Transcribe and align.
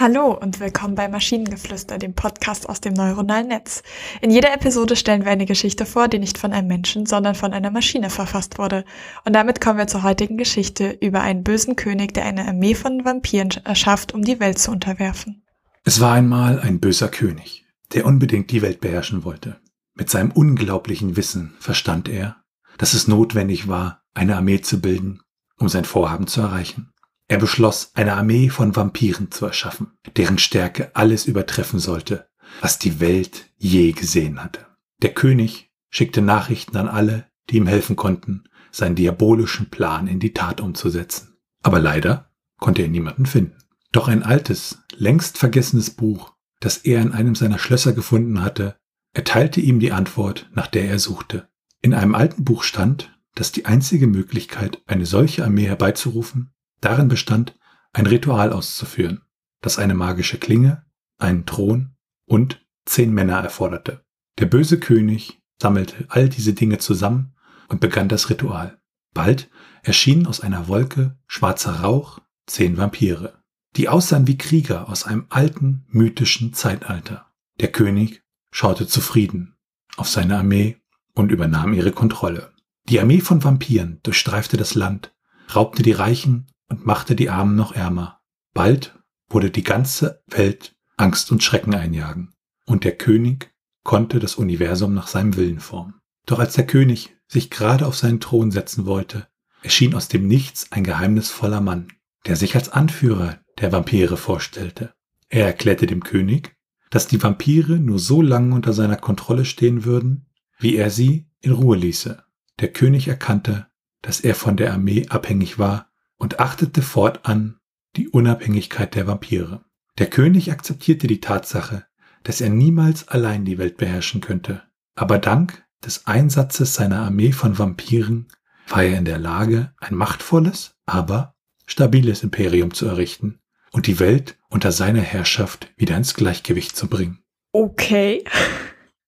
Hallo 0.00 0.32
und 0.32 0.60
willkommen 0.60 0.94
bei 0.94 1.08
Maschinengeflüster, 1.08 1.98
dem 1.98 2.14
Podcast 2.14 2.70
aus 2.70 2.80
dem 2.80 2.94
neuronalen 2.94 3.48
Netz. 3.48 3.82
In 4.22 4.30
jeder 4.30 4.54
Episode 4.54 4.96
stellen 4.96 5.26
wir 5.26 5.30
eine 5.30 5.44
Geschichte 5.44 5.84
vor, 5.84 6.08
die 6.08 6.18
nicht 6.18 6.38
von 6.38 6.54
einem 6.54 6.68
Menschen, 6.68 7.04
sondern 7.04 7.34
von 7.34 7.52
einer 7.52 7.70
Maschine 7.70 8.08
verfasst 8.08 8.56
wurde. 8.56 8.86
Und 9.26 9.34
damit 9.34 9.60
kommen 9.60 9.76
wir 9.76 9.88
zur 9.88 10.02
heutigen 10.02 10.38
Geschichte 10.38 10.96
über 11.02 11.20
einen 11.20 11.44
bösen 11.44 11.76
König, 11.76 12.14
der 12.14 12.24
eine 12.24 12.48
Armee 12.48 12.74
von 12.74 13.04
Vampiren 13.04 13.50
erschafft, 13.64 14.14
um 14.14 14.22
die 14.22 14.40
Welt 14.40 14.58
zu 14.58 14.70
unterwerfen. 14.70 15.42
Es 15.84 16.00
war 16.00 16.14
einmal 16.14 16.60
ein 16.60 16.80
böser 16.80 17.08
König, 17.08 17.66
der 17.92 18.06
unbedingt 18.06 18.50
die 18.52 18.62
Welt 18.62 18.80
beherrschen 18.80 19.24
wollte. 19.24 19.60
Mit 19.92 20.08
seinem 20.08 20.30
unglaublichen 20.30 21.18
Wissen 21.18 21.52
verstand 21.60 22.08
er, 22.08 22.36
dass 22.78 22.94
es 22.94 23.06
notwendig 23.06 23.68
war, 23.68 24.00
eine 24.14 24.38
Armee 24.38 24.62
zu 24.62 24.80
bilden, 24.80 25.20
um 25.58 25.68
sein 25.68 25.84
Vorhaben 25.84 26.26
zu 26.26 26.40
erreichen. 26.40 26.90
Er 27.30 27.38
beschloss, 27.38 27.92
eine 27.94 28.14
Armee 28.14 28.48
von 28.48 28.74
Vampiren 28.74 29.30
zu 29.30 29.46
erschaffen, 29.46 29.92
deren 30.16 30.36
Stärke 30.36 30.90
alles 30.96 31.26
übertreffen 31.26 31.78
sollte, 31.78 32.28
was 32.60 32.80
die 32.80 32.98
Welt 32.98 33.52
je 33.56 33.92
gesehen 33.92 34.42
hatte. 34.42 34.66
Der 35.00 35.14
König 35.14 35.70
schickte 35.90 36.22
Nachrichten 36.22 36.76
an 36.76 36.88
alle, 36.88 37.26
die 37.48 37.58
ihm 37.58 37.68
helfen 37.68 37.94
konnten, 37.94 38.48
seinen 38.72 38.96
diabolischen 38.96 39.70
Plan 39.70 40.08
in 40.08 40.18
die 40.18 40.34
Tat 40.34 40.60
umzusetzen. 40.60 41.36
Aber 41.62 41.78
leider 41.78 42.32
konnte 42.58 42.82
er 42.82 42.88
niemanden 42.88 43.26
finden. 43.26 43.58
Doch 43.92 44.08
ein 44.08 44.24
altes, 44.24 44.82
längst 44.96 45.38
vergessenes 45.38 45.90
Buch, 45.90 46.34
das 46.58 46.78
er 46.78 47.00
in 47.00 47.12
einem 47.12 47.36
seiner 47.36 47.60
Schlösser 47.60 47.92
gefunden 47.92 48.42
hatte, 48.42 48.74
erteilte 49.14 49.60
ihm 49.60 49.78
die 49.78 49.92
Antwort, 49.92 50.50
nach 50.52 50.66
der 50.66 50.88
er 50.88 50.98
suchte. 50.98 51.48
In 51.80 51.94
einem 51.94 52.16
alten 52.16 52.42
Buch 52.42 52.64
stand, 52.64 53.16
dass 53.36 53.52
die 53.52 53.66
einzige 53.66 54.08
Möglichkeit, 54.08 54.82
eine 54.88 55.06
solche 55.06 55.44
Armee 55.44 55.66
herbeizurufen, 55.66 56.50
darin 56.80 57.08
bestand, 57.08 57.58
ein 57.92 58.06
Ritual 58.06 58.52
auszuführen, 58.52 59.22
das 59.60 59.78
eine 59.78 59.94
magische 59.94 60.38
Klinge, 60.38 60.84
einen 61.18 61.46
Thron 61.46 61.96
und 62.26 62.64
zehn 62.84 63.12
Männer 63.12 63.38
erforderte. 63.38 64.04
Der 64.38 64.46
böse 64.46 64.78
König 64.78 65.42
sammelte 65.60 66.06
all 66.08 66.28
diese 66.28 66.54
Dinge 66.54 66.78
zusammen 66.78 67.34
und 67.68 67.80
begann 67.80 68.08
das 68.08 68.30
Ritual. 68.30 68.78
Bald 69.12 69.50
erschienen 69.82 70.26
aus 70.26 70.40
einer 70.40 70.68
Wolke 70.68 71.18
schwarzer 71.26 71.80
Rauch 71.80 72.20
zehn 72.46 72.76
Vampire, 72.76 73.42
die 73.76 73.88
aussahen 73.88 74.26
wie 74.26 74.38
Krieger 74.38 74.88
aus 74.88 75.04
einem 75.04 75.26
alten, 75.28 75.84
mythischen 75.88 76.54
Zeitalter. 76.54 77.26
Der 77.60 77.70
König 77.70 78.22
schaute 78.50 78.86
zufrieden 78.86 79.56
auf 79.96 80.08
seine 80.08 80.38
Armee 80.38 80.80
und 81.14 81.30
übernahm 81.30 81.72
ihre 81.72 81.92
Kontrolle. 81.92 82.52
Die 82.88 82.98
Armee 83.00 83.20
von 83.20 83.44
Vampiren 83.44 84.00
durchstreifte 84.02 84.56
das 84.56 84.74
Land, 84.74 85.14
raubte 85.54 85.82
die 85.82 85.92
Reichen 85.92 86.49
und 86.70 86.86
machte 86.86 87.14
die 87.14 87.28
Armen 87.28 87.56
noch 87.56 87.72
ärmer. 87.72 88.20
Bald 88.54 88.98
wurde 89.28 89.50
die 89.50 89.62
ganze 89.62 90.22
Welt 90.28 90.74
Angst 90.96 91.30
und 91.30 91.42
Schrecken 91.42 91.74
einjagen, 91.74 92.32
und 92.64 92.84
der 92.84 92.96
König 92.96 93.52
konnte 93.84 94.18
das 94.18 94.36
Universum 94.36 94.94
nach 94.94 95.06
seinem 95.06 95.36
Willen 95.36 95.60
formen. 95.60 96.00
Doch 96.26 96.38
als 96.38 96.54
der 96.54 96.66
König 96.66 97.16
sich 97.26 97.50
gerade 97.50 97.86
auf 97.86 97.96
seinen 97.96 98.20
Thron 98.20 98.50
setzen 98.50 98.86
wollte, 98.86 99.26
erschien 99.62 99.94
aus 99.94 100.08
dem 100.08 100.26
Nichts 100.26 100.70
ein 100.72 100.84
geheimnisvoller 100.84 101.60
Mann, 101.60 101.88
der 102.26 102.36
sich 102.36 102.54
als 102.54 102.68
Anführer 102.68 103.38
der 103.58 103.72
Vampire 103.72 104.16
vorstellte. 104.16 104.94
Er 105.28 105.46
erklärte 105.46 105.86
dem 105.86 106.02
König, 106.02 106.56
dass 106.90 107.06
die 107.06 107.22
Vampire 107.22 107.78
nur 107.78 107.98
so 107.98 108.20
lange 108.20 108.54
unter 108.54 108.72
seiner 108.72 108.96
Kontrolle 108.96 109.44
stehen 109.44 109.84
würden, 109.84 110.26
wie 110.58 110.76
er 110.76 110.90
sie 110.90 111.28
in 111.40 111.52
Ruhe 111.52 111.76
ließe. 111.76 112.22
Der 112.58 112.72
König 112.72 113.08
erkannte, 113.08 113.68
dass 114.02 114.20
er 114.20 114.34
von 114.34 114.56
der 114.56 114.72
Armee 114.72 115.06
abhängig 115.08 115.58
war 115.58 115.89
und 116.20 116.38
achtete 116.38 116.82
fortan 116.82 117.58
die 117.96 118.08
Unabhängigkeit 118.08 118.94
der 118.94 119.08
Vampire. 119.08 119.64
Der 119.98 120.06
König 120.06 120.52
akzeptierte 120.52 121.08
die 121.08 121.20
Tatsache, 121.20 121.86
dass 122.22 122.40
er 122.40 122.50
niemals 122.50 123.08
allein 123.08 123.44
die 123.44 123.58
Welt 123.58 123.78
beherrschen 123.78 124.20
könnte, 124.20 124.62
aber 124.94 125.18
dank 125.18 125.64
des 125.84 126.06
Einsatzes 126.06 126.74
seiner 126.74 127.00
Armee 127.00 127.32
von 127.32 127.58
Vampiren 127.58 128.28
war 128.68 128.84
er 128.84 128.98
in 128.98 129.06
der 129.06 129.18
Lage, 129.18 129.72
ein 129.78 129.94
machtvolles, 129.94 130.76
aber 130.86 131.34
stabiles 131.66 132.22
Imperium 132.22 132.74
zu 132.74 132.86
errichten 132.86 133.40
und 133.72 133.86
die 133.86 133.98
Welt 133.98 134.38
unter 134.50 134.72
seiner 134.72 135.00
Herrschaft 135.00 135.72
wieder 135.76 135.96
ins 135.96 136.14
Gleichgewicht 136.14 136.76
zu 136.76 136.88
bringen. 136.88 137.22
Okay. 137.52 138.24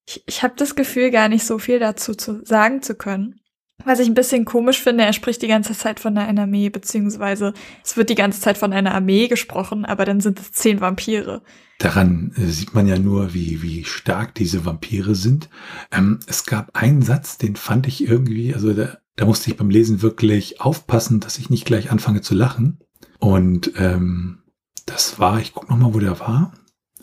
Ich, 0.05 0.21
ich 0.25 0.43
habe 0.43 0.53
das 0.57 0.75
Gefühl, 0.75 1.11
gar 1.11 1.29
nicht 1.29 1.45
so 1.45 1.59
viel 1.59 1.79
dazu 1.79 2.13
zu 2.13 2.43
sagen 2.43 2.81
zu 2.81 2.95
können. 2.95 3.39
Was 3.85 3.99
ich 3.99 4.07
ein 4.07 4.13
bisschen 4.13 4.45
komisch 4.45 4.81
finde, 4.81 5.03
er 5.03 5.13
spricht 5.13 5.41
die 5.41 5.47
ganze 5.47 5.73
Zeit 5.73 5.99
von 5.99 6.17
einer 6.17 6.43
Armee, 6.43 6.69
beziehungsweise 6.69 7.53
es 7.83 7.97
wird 7.97 8.09
die 8.09 8.15
ganze 8.15 8.39
Zeit 8.39 8.57
von 8.57 8.71
einer 8.71 8.93
Armee 8.93 9.27
gesprochen, 9.27 9.83
aber 9.83 10.05
dann 10.05 10.21
sind 10.21 10.39
es 10.39 10.51
zehn 10.51 10.79
Vampire. 10.79 11.41
Daran 11.79 12.31
äh, 12.37 12.45
sieht 12.45 12.73
man 12.73 12.87
ja 12.87 12.97
nur, 12.97 13.33
wie, 13.33 13.61
wie 13.61 13.83
stark 13.83 14.35
diese 14.35 14.65
Vampire 14.65 15.15
sind. 15.15 15.49
Ähm, 15.91 16.19
es 16.27 16.45
gab 16.45 16.69
einen 16.73 17.01
Satz, 17.01 17.37
den 17.37 17.55
fand 17.55 17.87
ich 17.87 18.07
irgendwie, 18.07 18.53
also 18.53 18.73
da, 18.73 18.99
da 19.15 19.25
musste 19.25 19.49
ich 19.49 19.57
beim 19.57 19.69
Lesen 19.69 20.01
wirklich 20.01 20.61
aufpassen, 20.61 21.19
dass 21.19 21.37
ich 21.37 21.49
nicht 21.49 21.65
gleich 21.65 21.91
anfange 21.91 22.21
zu 22.21 22.35
lachen. 22.35 22.79
Und 23.19 23.73
ähm, 23.77 24.43
das 24.85 25.19
war, 25.19 25.39
ich 25.39 25.53
guck 25.53 25.69
noch 25.69 25.77
mal, 25.77 25.93
wo 25.93 25.99
der 25.99 26.19
war. 26.19 26.53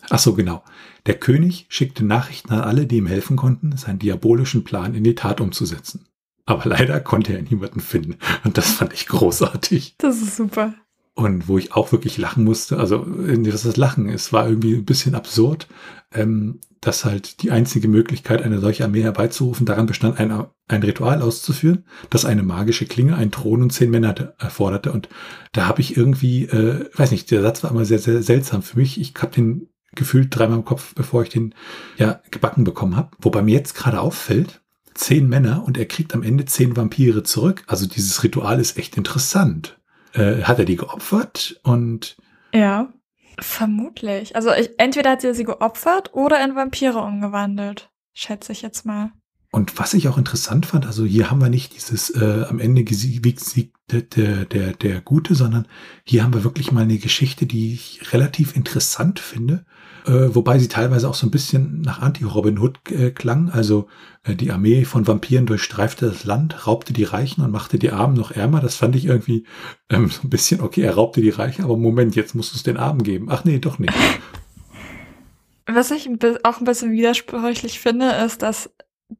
Ach 0.09 0.19
so, 0.19 0.33
genau. 0.33 0.63
Der 1.05 1.15
König 1.15 1.67
schickte 1.69 2.05
Nachrichten 2.05 2.51
an 2.51 2.61
alle, 2.61 2.87
die 2.87 2.97
ihm 2.97 3.07
helfen 3.07 3.37
konnten, 3.37 3.75
seinen 3.77 3.99
diabolischen 3.99 4.63
Plan 4.63 4.95
in 4.95 5.03
die 5.03 5.15
Tat 5.15 5.41
umzusetzen. 5.41 6.07
Aber 6.45 6.67
leider 6.69 6.99
konnte 6.99 7.33
er 7.33 7.41
niemanden 7.41 7.79
finden. 7.79 8.17
Und 8.43 8.57
das 8.57 8.71
fand 8.71 8.93
ich 8.93 9.07
großartig. 9.07 9.95
Das 9.97 10.21
ist 10.21 10.37
super. 10.37 10.73
Und 11.13 11.47
wo 11.47 11.57
ich 11.57 11.73
auch 11.73 11.91
wirklich 11.91 12.17
lachen 12.17 12.43
musste, 12.43 12.77
also 12.77 13.05
das 13.05 13.65
ist 13.65 13.77
Lachen, 13.77 14.07
es 14.07 14.31
war 14.31 14.47
irgendwie 14.47 14.75
ein 14.75 14.85
bisschen 14.85 15.13
absurd, 15.13 15.67
ähm, 16.13 16.59
dass 16.79 17.05
halt 17.05 17.43
die 17.43 17.51
einzige 17.51 17.87
Möglichkeit, 17.87 18.41
eine 18.41 18.59
solche 18.59 18.83
Armee 18.83 19.03
herbeizurufen, 19.03 19.65
daran 19.65 19.85
bestand, 19.85 20.19
ein, 20.19 20.45
ein 20.67 20.83
Ritual 20.83 21.21
auszuführen, 21.21 21.85
das 22.09 22.25
eine 22.25 22.43
magische 22.43 22.85
Klinge, 22.85 23.15
einen 23.15 23.31
Thron 23.31 23.61
und 23.61 23.71
zehn 23.71 23.91
Männer 23.91 24.33
erforderte. 24.39 24.91
Und 24.91 25.09
da 25.51 25.67
habe 25.67 25.81
ich 25.81 25.95
irgendwie, 25.95 26.45
äh, 26.45 26.89
weiß 26.95 27.11
nicht, 27.11 27.29
der 27.29 27.43
Satz 27.43 27.63
war 27.63 27.71
immer 27.71 27.85
sehr, 27.85 27.99
sehr 27.99 28.23
seltsam 28.23 28.63
für 28.63 28.79
mich. 28.79 28.99
Ich 28.99 29.13
habe 29.21 29.35
den 29.35 29.67
gefühlt 29.93 30.35
dreimal 30.35 30.57
im 30.59 30.65
Kopf, 30.65 30.95
bevor 30.95 31.23
ich 31.23 31.29
den 31.29 31.53
ja 31.97 32.21
gebacken 32.31 32.63
bekommen 32.63 32.95
habe. 32.95 33.11
Wobei 33.19 33.41
mir 33.41 33.53
jetzt 33.53 33.75
gerade 33.75 33.99
auffällt, 33.99 34.60
zehn 35.01 35.27
Männer 35.27 35.63
und 35.65 35.77
er 35.77 35.85
kriegt 35.85 36.13
am 36.13 36.23
Ende 36.23 36.45
zehn 36.45 36.77
Vampire 36.77 37.23
zurück. 37.23 37.63
Also 37.67 37.87
dieses 37.87 38.23
Ritual 38.23 38.59
ist 38.59 38.77
echt 38.77 38.97
interessant. 38.97 39.79
Äh, 40.13 40.43
hat 40.43 40.59
er 40.59 40.65
die 40.65 40.75
geopfert 40.75 41.59
und. 41.63 42.17
Ja, 42.53 42.93
vermutlich. 43.39 44.35
Also 44.35 44.53
ich, 44.53 44.71
entweder 44.77 45.11
hat 45.11 45.23
er 45.23 45.33
sie 45.33 45.43
geopfert 45.43 46.13
oder 46.13 46.43
in 46.43 46.55
Vampire 46.55 46.99
umgewandelt. 46.99 47.89
Schätze 48.13 48.51
ich 48.51 48.61
jetzt 48.61 48.85
mal. 48.85 49.11
Und 49.53 49.77
was 49.77 49.93
ich 49.93 50.07
auch 50.07 50.17
interessant 50.17 50.65
fand, 50.65 50.85
also 50.85 51.03
hier 51.03 51.29
haben 51.29 51.41
wir 51.41 51.49
nicht 51.49 51.75
dieses 51.75 52.09
äh, 52.09 52.45
am 52.47 52.59
Ende 52.59 52.85
gesiegt 52.85 53.71
der, 53.91 54.01
der, 54.01 54.45
der, 54.45 54.71
der 54.71 55.01
Gute, 55.01 55.35
sondern 55.35 55.67
hier 56.05 56.23
haben 56.23 56.33
wir 56.33 56.45
wirklich 56.45 56.71
mal 56.71 56.83
eine 56.83 56.97
Geschichte, 56.97 57.45
die 57.45 57.73
ich 57.73 58.13
relativ 58.13 58.55
interessant 58.55 59.19
finde, 59.19 59.65
äh, 60.05 60.33
wobei 60.33 60.57
sie 60.57 60.69
teilweise 60.69 61.09
auch 61.09 61.15
so 61.15 61.27
ein 61.27 61.31
bisschen 61.31 61.81
nach 61.81 62.01
Anti-Robin 62.01 62.59
Hood 62.59 62.79
äh, 62.91 63.11
klang. 63.11 63.49
Also 63.49 63.87
äh, 64.23 64.35
die 64.35 64.51
Armee 64.51 64.85
von 64.85 65.05
Vampiren 65.05 65.47
durchstreifte 65.47 66.05
das 66.05 66.23
Land, 66.23 66.65
raubte 66.65 66.93
die 66.93 67.03
Reichen 67.03 67.43
und 67.43 67.51
machte 67.51 67.77
die 67.77 67.91
Armen 67.91 68.15
noch 68.15 68.31
ärmer. 68.31 68.61
Das 68.61 68.75
fand 68.75 68.95
ich 68.95 69.05
irgendwie 69.05 69.45
ähm, 69.89 70.09
so 70.09 70.21
ein 70.23 70.29
bisschen, 70.29 70.61
okay, 70.61 70.81
er 70.81 70.95
raubte 70.95 71.19
die 71.19 71.29
Reichen, 71.29 71.65
aber 71.65 71.75
Moment, 71.75 72.15
jetzt 72.15 72.35
musst 72.35 72.53
du 72.53 72.55
es 72.55 72.63
den 72.63 72.77
Armen 72.77 73.03
geben. 73.03 73.27
Ach 73.29 73.43
nee, 73.43 73.59
doch 73.59 73.79
nicht. 73.79 73.93
Was 75.67 75.91
ich 75.91 76.09
auch 76.43 76.59
ein 76.59 76.65
bisschen 76.65 76.93
widersprüchlich 76.93 77.79
finde, 77.79 78.11
ist, 78.25 78.41
dass 78.41 78.69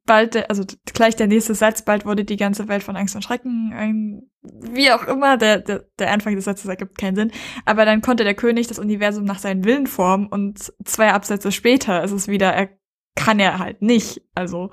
bald, 0.05 0.49
also 0.49 0.63
gleich 0.93 1.15
der 1.15 1.27
nächste 1.27 1.55
Satz, 1.55 1.83
bald 1.83 2.05
wurde 2.05 2.25
die 2.25 2.37
ganze 2.37 2.67
Welt 2.67 2.83
von 2.83 2.95
Angst 2.95 3.15
und 3.15 3.23
Schrecken, 3.23 3.73
ein, 3.73 4.23
wie 4.41 4.91
auch 4.91 5.03
immer, 5.07 5.37
der, 5.37 5.59
der, 5.59 5.85
der 5.99 6.11
Anfang 6.11 6.35
des 6.35 6.45
Satzes 6.45 6.67
ergibt 6.67 6.97
keinen 6.97 7.15
Sinn. 7.15 7.31
Aber 7.65 7.85
dann 7.85 8.01
konnte 8.01 8.23
der 8.23 8.33
König 8.33 8.67
das 8.67 8.79
Universum 8.79 9.23
nach 9.25 9.39
seinen 9.39 9.63
Willen 9.63 9.87
formen 9.87 10.27
und 10.27 10.73
zwei 10.85 11.11
Absätze 11.11 11.51
später 11.51 12.03
ist 12.03 12.11
es 12.11 12.27
wieder, 12.27 12.53
er 12.53 12.69
kann 13.15 13.39
er 13.39 13.59
halt 13.59 13.81
nicht. 13.81 14.21
Also. 14.35 14.71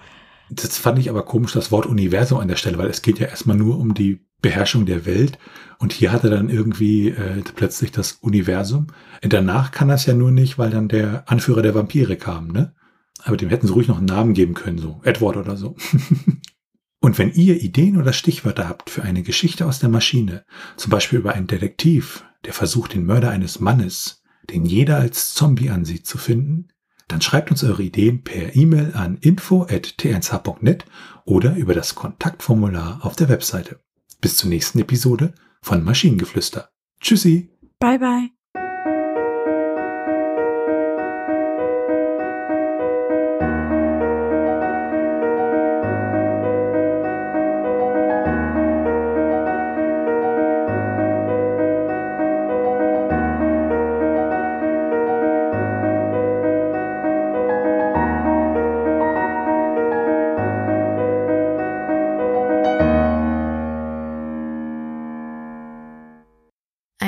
Das 0.50 0.78
fand 0.78 0.98
ich 0.98 1.10
aber 1.10 1.24
komisch, 1.24 1.52
das 1.52 1.70
Wort 1.70 1.86
Universum 1.86 2.38
an 2.38 2.48
der 2.48 2.56
Stelle, 2.56 2.78
weil 2.78 2.88
es 2.88 3.02
geht 3.02 3.18
ja 3.18 3.26
erstmal 3.26 3.56
nur 3.56 3.78
um 3.78 3.94
die 3.94 4.24
Beherrschung 4.40 4.86
der 4.86 5.04
Welt 5.04 5.38
und 5.78 5.92
hier 5.92 6.12
hat 6.12 6.24
er 6.24 6.30
dann 6.30 6.48
irgendwie 6.48 7.08
äh, 7.08 7.42
plötzlich 7.56 7.90
das 7.90 8.12
Universum. 8.12 8.86
Danach 9.20 9.72
kann 9.72 9.90
es 9.90 10.06
ja 10.06 10.14
nur 10.14 10.30
nicht, 10.30 10.58
weil 10.58 10.70
dann 10.70 10.88
der 10.88 11.24
Anführer 11.26 11.62
der 11.62 11.74
Vampire 11.74 12.16
kam, 12.16 12.48
ne? 12.48 12.72
Aber 13.24 13.36
dem 13.36 13.48
hätten 13.48 13.66
sie 13.66 13.72
ruhig 13.72 13.88
noch 13.88 13.98
einen 13.98 14.06
Namen 14.06 14.34
geben 14.34 14.54
können, 14.54 14.78
so 14.78 15.00
Edward 15.04 15.36
oder 15.36 15.56
so. 15.56 15.76
Und 17.00 17.18
wenn 17.18 17.32
ihr 17.32 17.62
Ideen 17.62 17.96
oder 17.96 18.12
Stichwörter 18.12 18.68
habt 18.68 18.90
für 18.90 19.02
eine 19.02 19.22
Geschichte 19.22 19.66
aus 19.66 19.78
der 19.78 19.88
Maschine, 19.88 20.44
zum 20.76 20.90
Beispiel 20.90 21.20
über 21.20 21.32
einen 21.32 21.46
Detektiv, 21.46 22.24
der 22.44 22.52
versucht, 22.52 22.94
den 22.94 23.04
Mörder 23.04 23.30
eines 23.30 23.60
Mannes, 23.60 24.22
den 24.50 24.64
jeder 24.64 24.96
als 24.98 25.34
Zombie 25.34 25.70
ansieht, 25.70 26.06
zu 26.06 26.18
finden, 26.18 26.68
dann 27.06 27.22
schreibt 27.22 27.50
uns 27.50 27.64
eure 27.64 27.82
Ideen 27.82 28.22
per 28.22 28.54
E-Mail 28.54 28.92
an 28.94 29.16
info.tnsh.net 29.16 30.84
oder 31.24 31.56
über 31.56 31.74
das 31.74 31.94
Kontaktformular 31.94 33.00
auf 33.02 33.16
der 33.16 33.28
Webseite. 33.28 33.80
Bis 34.20 34.36
zur 34.36 34.50
nächsten 34.50 34.78
Episode 34.78 35.32
von 35.62 35.82
Maschinengeflüster. 35.84 36.70
Tschüssi. 37.00 37.50
Bye 37.78 37.98
bye. 37.98 38.37